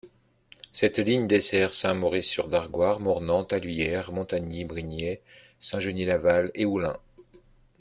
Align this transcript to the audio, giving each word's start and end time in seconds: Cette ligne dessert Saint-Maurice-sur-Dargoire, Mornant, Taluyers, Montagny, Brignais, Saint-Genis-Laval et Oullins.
Cette 0.73 0.97
ligne 0.97 1.27
dessert 1.27 1.75
Saint-Maurice-sur-Dargoire, 1.75 2.99
Mornant, 2.99 3.43
Taluyers, 3.43 4.11
Montagny, 4.11 4.65
Brignais, 4.65 5.21
Saint-Genis-Laval 5.59 6.49
et 6.55 6.65
Oullins. 6.65 6.97